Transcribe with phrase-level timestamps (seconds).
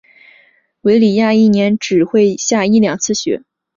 [0.81, 3.43] 韦里亚一年只会下一两次雪。